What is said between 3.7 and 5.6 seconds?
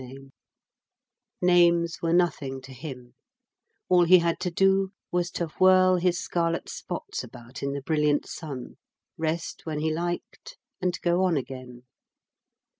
all he had to do was to